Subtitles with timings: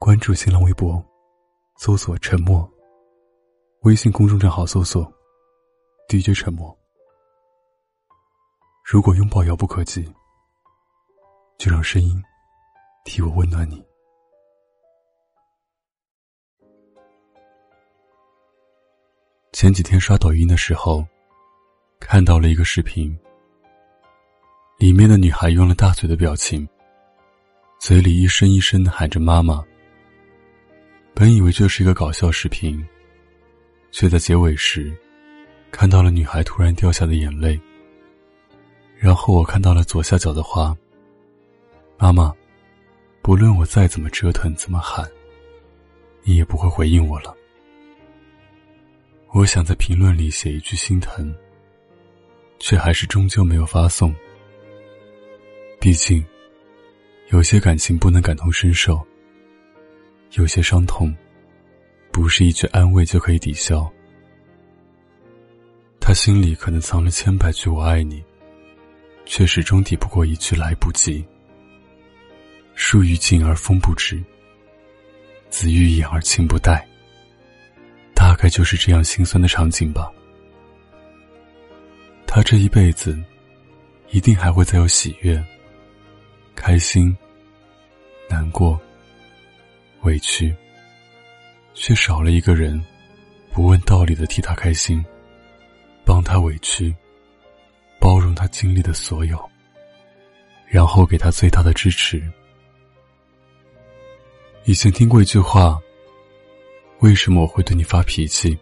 [0.00, 1.04] 关注新浪微博，
[1.76, 2.66] 搜索“沉默”。
[3.82, 5.12] 微信公众账号搜索
[6.08, 6.74] “DJ 沉默”。
[8.86, 10.08] 如果拥抱遥不可及，
[11.58, 12.22] 就让声音
[13.04, 13.84] 替我温暖你。
[19.52, 21.04] 前几天刷抖音的时候，
[21.98, 23.18] 看到了一个视频，
[24.78, 26.66] 里面的女孩用了大嘴的表情，
[27.80, 29.60] 嘴里一声一声的喊着“妈妈”。
[31.18, 32.80] 本以为这是一个搞笑视频，
[33.90, 34.96] 却在结尾时，
[35.72, 37.60] 看到了女孩突然掉下的眼泪。
[38.96, 40.76] 然后我看到了左下角的话
[41.98, 42.32] ：“妈妈，
[43.20, 45.04] 不论我再怎么折腾，怎么喊，
[46.22, 47.36] 你也不会回应我了。”
[49.34, 51.34] 我想在评论里写一句心疼，
[52.60, 54.14] 却还是终究没有发送。
[55.80, 56.24] 毕竟，
[57.30, 59.04] 有些感情不能感同身受。
[60.32, 61.14] 有些伤痛，
[62.12, 63.90] 不是一句安慰就可以抵消。
[66.00, 68.22] 他心里可能藏了千百句“我爱你”，
[69.26, 71.24] 却始终抵不过一句“来不及”。
[72.74, 74.22] 树欲静而风不止，
[75.50, 76.86] 子欲养而亲不待。
[78.14, 80.10] 大概就是这样心酸的场景吧。
[82.26, 83.18] 他这一辈子，
[84.10, 85.42] 一定还会再有喜悦、
[86.54, 87.16] 开心、
[88.28, 88.78] 难过。
[90.02, 90.54] 委屈，
[91.74, 92.82] 却少了一个人，
[93.52, 95.04] 不问道理的替他开心，
[96.04, 96.94] 帮他委屈，
[97.98, 99.38] 包容他经历的所有，
[100.66, 102.22] 然后给他最大的支持。
[104.64, 105.78] 以前听过一句话
[107.00, 108.58] ：“为什么我会对你发脾气？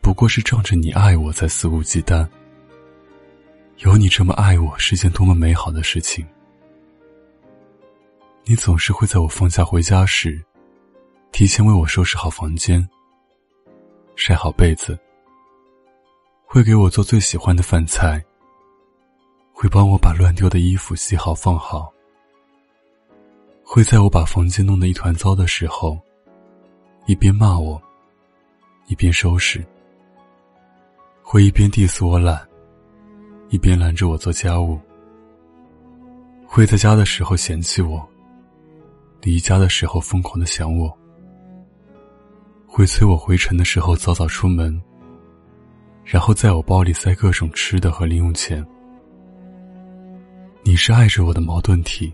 [0.00, 2.26] 不过是仗着你爱我才肆无忌惮。
[3.78, 6.26] 有你这么爱我，是件多么美好的事情。”
[8.46, 10.38] 你总是会在我放假回家时，
[11.32, 12.86] 提前为我收拾好房间，
[14.16, 14.98] 晒好被子，
[16.44, 18.22] 会给我做最喜欢的饭菜，
[19.50, 21.90] 会帮我把乱丢的衣服洗好放好，
[23.64, 25.98] 会在我把房间弄得一团糟的时候，
[27.06, 27.80] 一边骂我，
[28.88, 29.66] 一边收拾，
[31.22, 32.46] 会一边 diss 我懒，
[33.48, 34.78] 一边拦着我做家务，
[36.46, 38.06] 会在家的时候嫌弃我。
[39.24, 40.94] 离家的时候疯狂的想我，
[42.66, 44.78] 会催我回城的时候早早出门，
[46.04, 48.62] 然后在我包里塞各种吃的和零用钱。
[50.62, 52.12] 你是爱着我的矛盾体，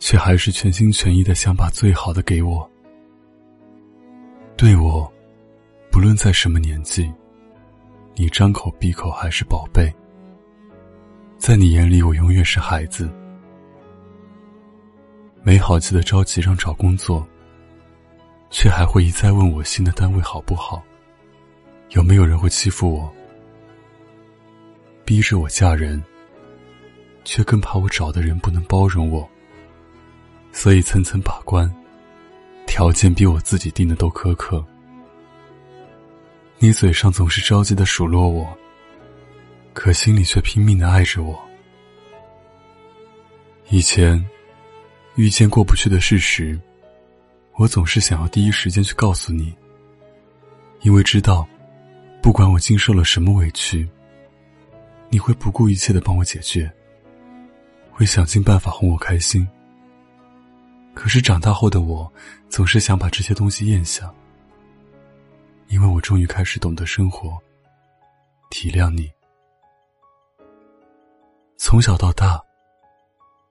[0.00, 2.68] 却还是全心全意的想把最好的给我。
[4.56, 5.08] 对我，
[5.88, 7.12] 不论在什么年纪，
[8.16, 9.88] 你张口闭口还是宝贝。
[11.38, 13.08] 在你眼里，我永远是孩子。
[15.44, 17.26] 没好气的着急让找工作，
[18.48, 20.80] 却还会一再问我新的单位好不好，
[21.90, 23.12] 有没有人会欺负我，
[25.04, 26.00] 逼着我嫁人，
[27.24, 29.28] 却更怕我找的人不能包容我，
[30.52, 31.68] 所以层层把关，
[32.64, 34.64] 条件比我自己定的都苛刻。
[36.58, 38.56] 你嘴上总是着急的数落我，
[39.72, 41.36] 可心里却拼命的爱着我。
[43.70, 44.24] 以前。
[45.14, 46.58] 遇见过不去的事实，
[47.56, 49.54] 我总是想要第一时间去告诉你，
[50.80, 51.46] 因为知道，
[52.22, 53.86] 不管我经受了什么委屈，
[55.10, 56.72] 你会不顾一切的帮我解决，
[57.90, 59.46] 会想尽办法哄我开心。
[60.94, 62.10] 可是长大后的我，
[62.48, 64.10] 总是想把这些东西咽下，
[65.68, 67.36] 因为我终于开始懂得生活，
[68.50, 69.10] 体谅你。
[71.58, 72.40] 从小到大。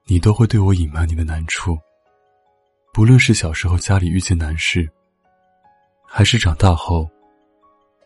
[0.04, 1.78] 你都会对我隐瞒你的难处，
[2.92, 4.90] 不论是小时候家里遇见难事，
[6.06, 7.08] 还是长大后，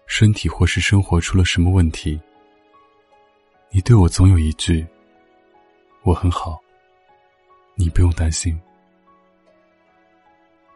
[0.07, 2.21] 身体或是生活出了什么问题，
[3.71, 4.87] 你对我总有一句
[6.05, 6.61] ：“我很好，
[7.75, 8.61] 你不用担心。”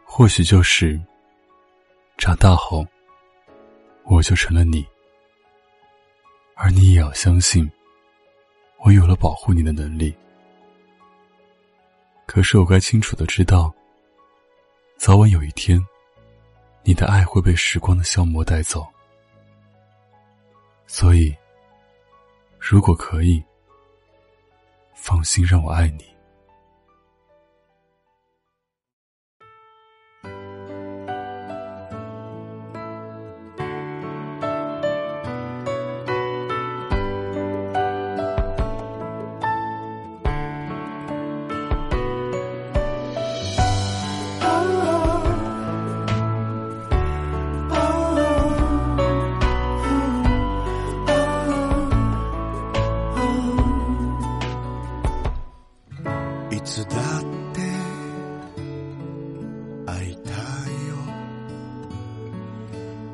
[0.03, 0.99] 或许就是
[2.17, 2.85] 长大后，
[4.03, 4.85] 我就成了你，
[6.55, 7.71] 而你也要相信，
[8.79, 10.13] 我有了保护你的能力。
[12.33, 13.69] 可是我该清楚的知道，
[14.95, 15.85] 早晚有一天，
[16.81, 18.87] 你的爱会被时光的消磨带走。
[20.87, 21.35] 所以，
[22.57, 23.43] 如果可以，
[24.95, 26.05] 放心让我爱你。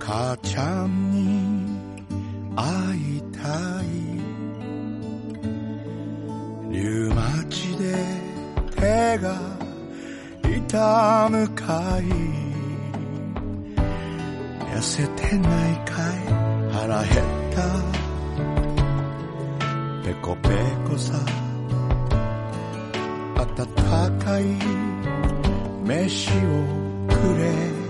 [0.07, 1.68] 母ちゃんに
[2.56, 2.63] 会
[3.18, 3.39] いた
[3.83, 3.86] い。
[6.71, 7.94] リュウマチで
[8.74, 9.38] 手が
[10.44, 12.04] 痛むかい。
[14.74, 16.15] 痩せてないかい
[16.71, 17.68] 腹減った。
[20.06, 20.48] ペコペ
[20.89, 21.19] コさ。
[23.36, 23.45] 温
[24.24, 24.44] かい
[25.83, 26.31] 飯を
[27.09, 27.87] くれ。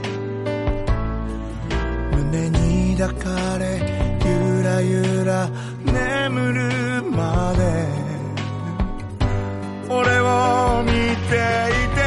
[2.98, 3.80] 抱かれ
[4.26, 5.48] ゆらゆら
[5.86, 7.62] 眠るまで。
[9.88, 12.00] 俺を見ていて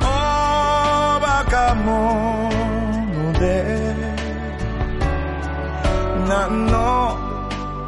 [0.00, 2.50] おバカ者
[3.38, 3.44] で。
[6.28, 6.76] 何の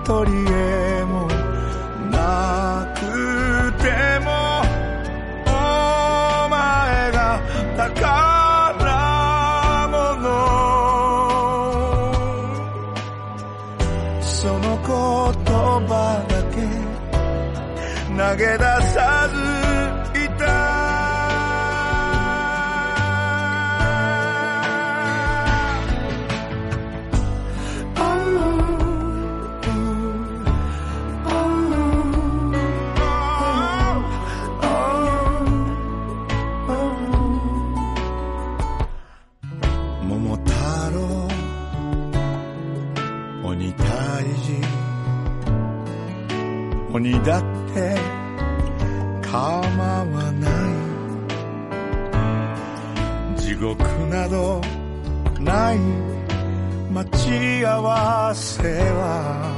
[0.07, 0.56] 取り柄
[18.37, 18.76] quedar.
[49.37, 50.49] 構わな
[53.37, 54.63] い地獄など
[55.39, 55.79] ない
[56.91, 59.53] 待ち合わせは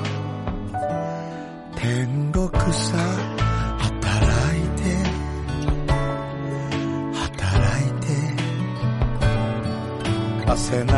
[1.77, 2.97] 天国さ
[3.79, 4.83] 働いて
[7.15, 8.09] 働いて。
[10.45, 10.89] 汗流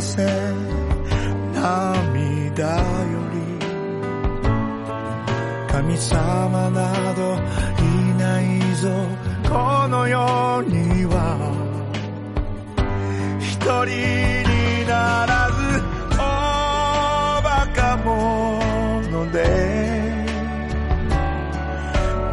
[0.00, 0.26] せ
[1.54, 3.36] 涙より
[5.70, 7.38] 神様など
[7.78, 7.93] い
[8.44, 8.88] ないぞ
[9.48, 11.14] この世には
[13.40, 13.86] 一人
[14.48, 15.82] にならず
[16.14, 16.16] お
[17.42, 19.38] バカ者で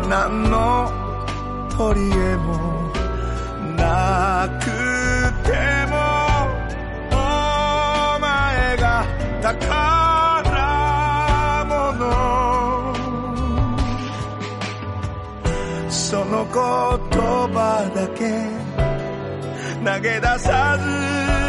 [0.10, 0.90] 何の
[1.78, 2.81] 取り柄も
[15.92, 18.72] その言葉だけ
[19.86, 21.41] 投げ出さず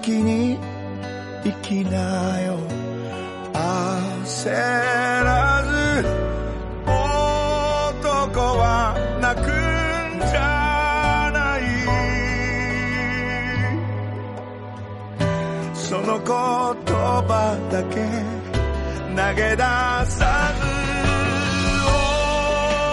[0.00, 0.58] 好きに
[1.44, 2.56] 生きなよ。
[3.52, 6.08] 焦らず
[6.86, 9.50] 男は泣くん
[10.20, 11.60] じゃない
[15.74, 17.96] その言葉だけ
[19.14, 19.62] 投げ出
[20.08, 20.64] さず
[21.84, 21.88] お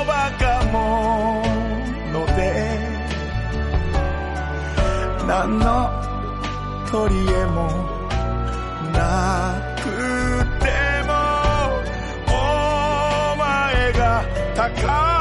[0.06, 2.38] バカ者で。
[5.26, 5.97] 何の
[6.91, 7.67] 取り柄も
[8.94, 9.84] なく
[10.63, 10.72] て
[11.06, 11.12] も
[12.27, 14.24] お前が
[14.56, 15.17] 高い。